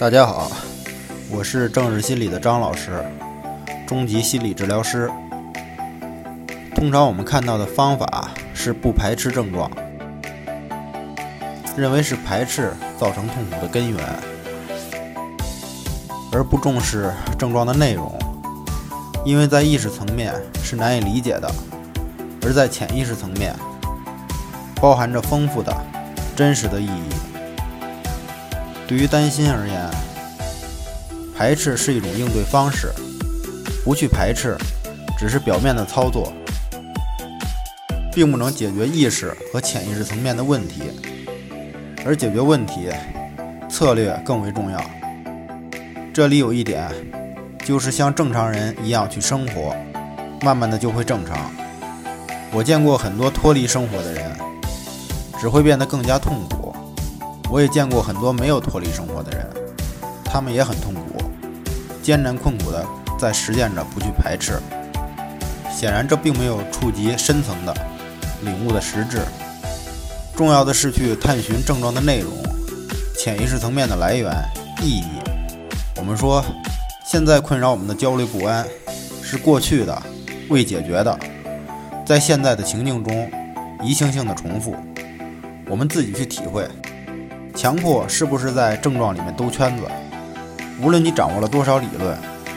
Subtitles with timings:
[0.00, 0.50] 大家好，
[1.28, 3.04] 我是政治心理的张老师，
[3.86, 5.10] 中级心理治疗师。
[6.74, 9.70] 通常我们看到的方法是不排斥症状，
[11.76, 14.00] 认为是排斥造成痛苦的根源，
[16.32, 18.18] 而不重视症状的内容，
[19.26, 20.32] 因为在意识层面
[20.64, 21.54] 是难以理解的，
[22.40, 23.54] 而在潜意识层面
[24.76, 25.70] 包含着丰富的、
[26.34, 27.29] 真实的意义。
[28.90, 29.88] 对于担心而言，
[31.32, 32.92] 排斥是一种应对方式，
[33.84, 34.56] 不去排斥
[35.16, 36.32] 只是表面的操作，
[38.12, 40.82] 并不能解决意识和潜意识层面的问题。
[42.04, 42.88] 而解决问题，
[43.68, 44.84] 策略更为重要。
[46.12, 46.90] 这里有一点，
[47.64, 49.72] 就是像正常人一样去生活，
[50.42, 51.52] 慢慢的就会正常。
[52.50, 54.36] 我见过很多脱离生活的人，
[55.38, 56.59] 只会变得更加痛苦。
[57.50, 59.44] 我也见过很多没有脱离生活的人，
[60.24, 61.20] 他们也很痛苦，
[62.00, 62.86] 艰难困苦的
[63.18, 64.60] 在实践着不去排斥。
[65.68, 67.74] 显然，这并没有触及深层的
[68.42, 69.22] 领悟的实质。
[70.36, 72.30] 重要的是去探寻症状的内容、
[73.18, 74.32] 潜意识层面的来源、
[74.80, 75.04] 意义。
[75.96, 76.44] 我们说，
[77.04, 78.64] 现在困扰我们的焦虑不安
[79.22, 80.02] 是过去的、
[80.48, 81.18] 未解决的，
[82.06, 83.28] 在现在的情境中
[83.82, 84.76] 移情性的重复。
[85.68, 86.68] 我们自己去体会。
[87.54, 89.82] 强迫是不是在症状里面兜圈子？
[90.80, 92.16] 无论你掌握了多少理论，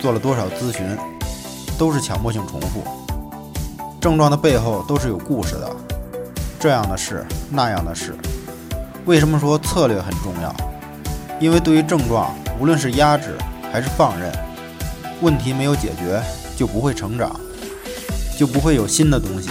[0.00, 0.96] 做了多少咨询，
[1.76, 2.84] 都是强迫性重复。
[4.00, 5.68] 症状的背后都是有故事的，
[6.60, 8.14] 这样的事，那样的事。
[9.04, 10.54] 为什么说策略很重要？
[11.40, 13.36] 因为对于症状，无论是压制
[13.72, 14.30] 还是放任，
[15.20, 16.22] 问题没有解决，
[16.56, 17.34] 就不会成长，
[18.38, 19.50] 就不会有新的东西。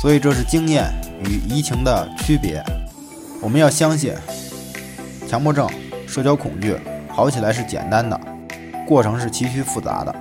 [0.00, 0.84] 所以这是经验
[1.24, 2.62] 与移情的区别。
[3.42, 4.14] 我们要相信，
[5.26, 5.66] 强迫症、
[6.06, 6.76] 社交恐惧
[7.08, 8.20] 好起来是简单的，
[8.86, 10.14] 过程是极其复杂的。